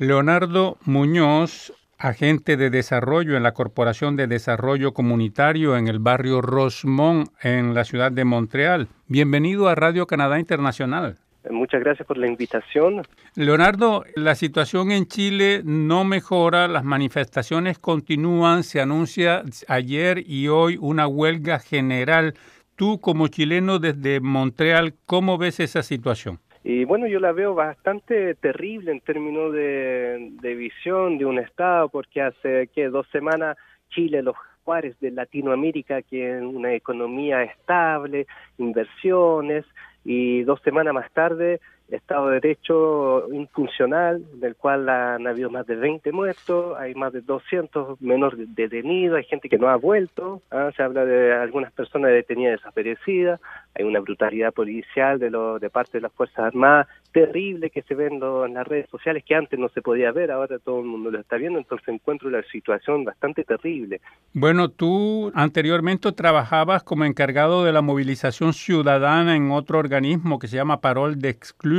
[0.00, 7.30] Leonardo Muñoz, agente de desarrollo en la Corporación de Desarrollo Comunitario en el barrio Rosemont,
[7.42, 8.86] en la ciudad de Montreal.
[9.08, 11.16] Bienvenido a Radio Canadá Internacional.
[11.50, 13.02] Muchas gracias por la invitación.
[13.34, 20.78] Leonardo, la situación en Chile no mejora, las manifestaciones continúan, se anuncia ayer y hoy
[20.80, 22.34] una huelga general.
[22.76, 26.38] Tú como chileno desde Montreal, ¿cómo ves esa situación?
[26.68, 32.20] Y bueno, yo la veo bastante terrible en términos de, visión de un Estado, porque
[32.20, 33.56] hace que dos semanas
[33.88, 38.26] Chile, los Juárez de Latinoamérica, que es una economía estable,
[38.58, 39.64] inversiones,
[40.04, 41.58] y dos semanas más tarde
[41.90, 47.22] Estado de Derecho infuncional, del cual han habido más de 20 muertos, hay más de
[47.22, 50.70] 200 menores detenidos, hay gente que no ha vuelto, ¿ah?
[50.76, 53.40] se habla de algunas personas detenidas desaparecidas,
[53.74, 57.94] hay una brutalidad policial de, lo, de parte de las Fuerzas Armadas terrible que se
[57.94, 58.20] ve en,
[58.54, 61.36] las redes sociales que antes no se podía ver, ahora todo el mundo lo está
[61.36, 64.00] viendo, entonces encuentro la situación bastante terrible.
[64.32, 70.56] Bueno, tú anteriormente trabajabas como encargado de la movilización ciudadana en otro organismo que se
[70.56, 71.30] llama Parol de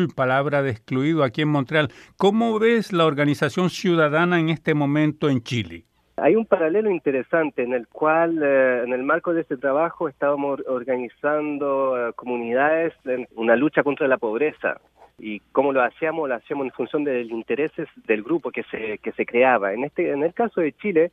[0.07, 1.89] Palabra de excluido aquí en Montreal.
[2.17, 5.85] ¿Cómo ves la organización ciudadana en este momento en Chile?
[6.17, 10.59] Hay un paralelo interesante en el cual, eh, en el marco de este trabajo, estábamos
[10.67, 14.79] organizando eh, comunidades en una lucha contra la pobreza
[15.17, 18.97] y cómo lo hacíamos, lo hacíamos en función de los intereses del grupo que se,
[18.99, 19.73] que se creaba.
[19.73, 21.11] En, este, en el caso de Chile,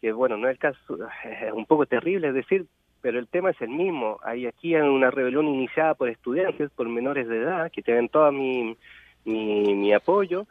[0.00, 2.66] que bueno, no es el caso, es un poco terrible, es decir,
[3.02, 4.18] pero el tema es el mismo.
[4.24, 8.76] Hay aquí una rebelión iniciada por estudiantes, por menores de edad, que tienen todo mi,
[9.24, 10.46] mi, mi apoyo,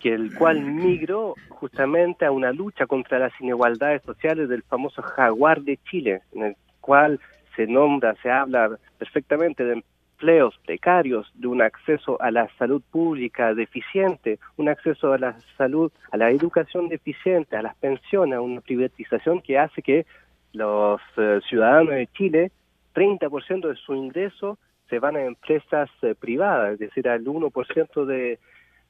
[0.00, 5.60] que el cual migró justamente a una lucha contra las inigualdades sociales del famoso jaguar
[5.60, 7.20] de Chile, en el cual
[7.54, 9.82] se nombra, se habla perfectamente de
[10.20, 15.92] empleos precarios, de un acceso a la salud pública deficiente, un acceso a la salud,
[16.10, 20.06] a la educación deficiente, a las pensiones, a una privatización que hace que
[20.52, 22.52] los eh, ciudadanos de Chile,
[22.94, 24.58] 30% de su ingreso
[24.88, 28.38] se van a empresas eh, privadas, es decir, al 1% de,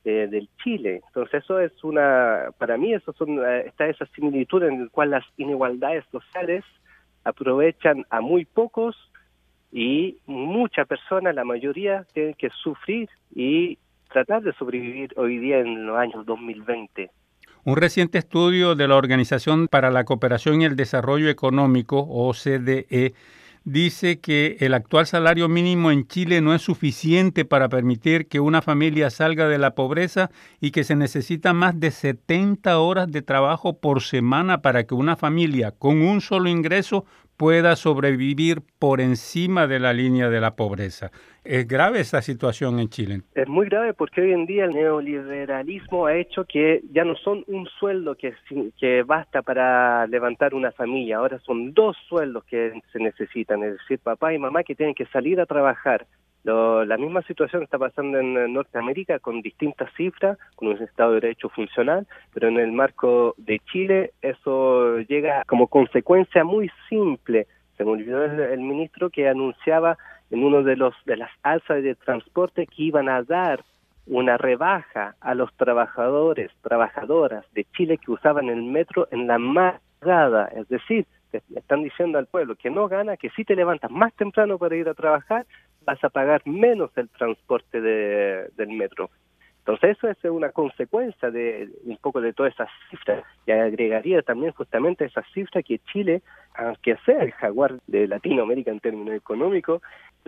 [0.04, 1.02] de, del Chile.
[1.06, 5.10] Entonces eso es una, para mí eso son, eh, está esa similitud en la cual
[5.10, 6.64] las inigualdades sociales
[7.24, 8.96] aprovechan a muy pocos
[9.72, 13.78] y muchas personas, la mayoría, tienen que sufrir y
[14.10, 17.10] tratar de sobrevivir hoy día en los años 2020.
[17.62, 23.12] Un reciente estudio de la Organización para la Cooperación y el Desarrollo Económico, OCDE,
[23.64, 28.62] dice que el actual salario mínimo en Chile no es suficiente para permitir que una
[28.62, 33.78] familia salga de la pobreza y que se necesita más de 70 horas de trabajo
[33.78, 37.04] por semana para que una familia con un solo ingreso
[37.36, 41.10] pueda sobrevivir por encima de la línea de la pobreza.
[41.42, 43.22] Es grave esta situación en Chile.
[43.34, 47.44] Es muy grave porque hoy en día el neoliberalismo ha hecho que ya no son
[47.46, 48.34] un sueldo que,
[48.78, 53.98] que basta para levantar una familia, ahora son dos sueldos que se necesitan, es decir,
[54.00, 56.06] papá y mamá que tienen que salir a trabajar.
[56.44, 61.48] la misma situación está pasando en Norteamérica con distintas cifras, con un Estado de Derecho
[61.48, 67.46] funcional, pero en el marco de Chile eso llega como consecuencia muy simple.
[67.78, 69.96] Se me olvidó el ministro que anunciaba
[70.30, 73.64] en uno de los de las alzas de transporte que iban a dar
[74.06, 80.46] una rebaja a los trabajadores, trabajadoras de Chile que usaban el metro en la madrugada,
[80.46, 81.06] es decir,
[81.54, 84.88] están diciendo al pueblo que no gana, que si te levantas más temprano para ir
[84.88, 85.46] a trabajar,
[85.84, 89.10] vas a pagar menos el transporte de, del metro.
[89.70, 94.52] Entonces eso es una consecuencia de un poco de todas esas cifras y agregaría también
[94.52, 96.22] justamente esa cifra que Chile,
[96.54, 99.80] aunque sea el jaguar de Latinoamérica en términos económicos,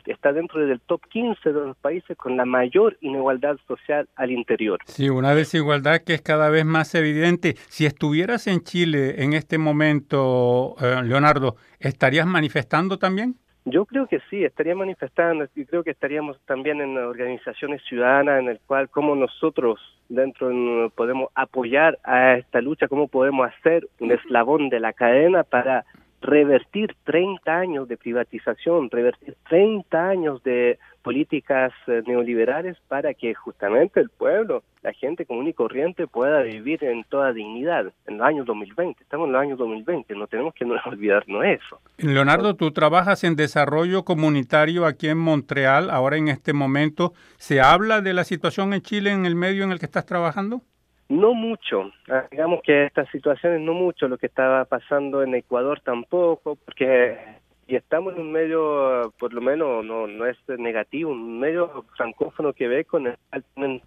[0.06, 4.78] está dentro del top 15 de los países con la mayor inigualdad social al interior.
[4.86, 7.56] Sí, una desigualdad que es cada vez más evidente.
[7.68, 13.36] Si estuvieras en Chile en este momento, eh, Leonardo, ¿estarías manifestando también?
[13.64, 18.48] Yo creo que sí, estaría manifestando y creo que estaríamos también en organizaciones ciudadanas en
[18.48, 19.78] el cual cómo nosotros
[20.08, 20.50] dentro
[20.96, 25.84] podemos apoyar a esta lucha, cómo podemos hacer un eslabón de la cadena para
[26.20, 34.00] revertir 30 años de privatización, revertir 30 años de políticas eh, neoliberales para que justamente
[34.00, 38.46] el pueblo, la gente común y corriente pueda vivir en toda dignidad en los años
[38.46, 39.02] 2020.
[39.02, 41.80] Estamos en los años 2020, no tenemos que no olvidarnos eso.
[41.98, 47.12] Leonardo, tú trabajas en desarrollo comunitario aquí en Montreal, ahora en este momento.
[47.36, 50.62] ¿Se habla de la situación en Chile en el medio en el que estás trabajando?
[51.08, 55.80] No mucho, ah, digamos que estas situaciones no mucho, lo que estaba pasando en Ecuador
[55.84, 57.18] tampoco, porque
[57.66, 62.52] y estamos en un medio, por lo menos no, no es negativo, un medio francófono
[62.52, 63.16] que ve con el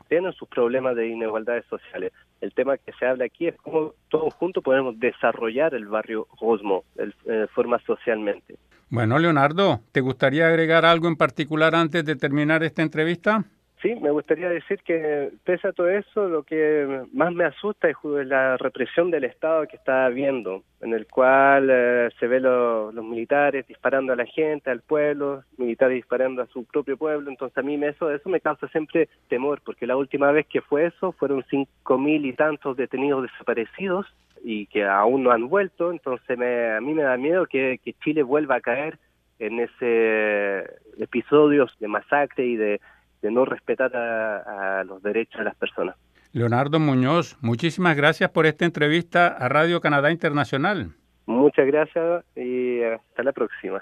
[0.07, 2.11] tienen sus problemas de inigualdades sociales.
[2.41, 6.83] El tema que se habla aquí es cómo todos juntos podemos desarrollar el barrio Rosmo
[6.95, 8.55] de forma socialmente.
[8.89, 13.43] Bueno, Leonardo, ¿te gustaría agregar algo en particular antes de terminar esta entrevista?
[13.81, 17.97] Sí, me gustaría decir que pese a todo eso, lo que más me asusta es
[18.03, 23.67] la represión del Estado que está habiendo, en el cual eh, se ve los militares
[23.67, 27.75] disparando a la gente, al pueblo, militares disparando a su propio pueblo, entonces a mí
[27.83, 31.97] eso, eso me causa siempre temor, porque la última vez que fue eso fueron cinco
[31.97, 34.07] mil y tantos detenidos desaparecidos
[34.41, 37.93] y que aún no han vuelto, entonces me, a mí me da miedo que, que
[37.93, 38.97] Chile vuelva a caer
[39.37, 40.63] en ese
[40.97, 42.79] episodios de masacre y de
[43.25, 45.95] de no respetar a, los derechos de las personas.
[46.31, 50.91] Leonardo Muñoz, muchísimas gracias por esta entrevista a Radio Canadá Internacional.
[51.25, 53.81] Muchas gracias y hasta la próxima.